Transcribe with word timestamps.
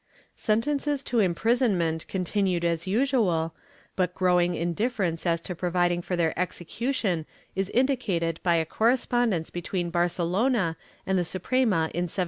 ^ 0.01 0.03
Sentences 0.35 1.03
to 1.03 1.19
imprisonment 1.19 2.07
continued 2.07 2.65
as 2.65 2.87
usual, 2.87 3.53
but 3.95 4.15
growing 4.15 4.55
indifference 4.55 5.27
as 5.27 5.39
to 5.41 5.53
providing 5.53 6.01
for 6.01 6.15
their 6.15 6.33
execution 6.39 7.27
is 7.55 7.69
indicated 7.69 8.39
by 8.41 8.55
a 8.55 8.65
correspondence 8.65 9.51
between 9.51 9.91
Barcelona 9.91 10.75
and 11.05 11.19
the 11.19 11.23
Suprema 11.23 11.91
in 11.93 12.05
1718. 12.09 12.17